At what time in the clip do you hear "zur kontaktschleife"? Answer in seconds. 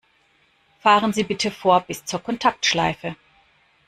2.05-3.15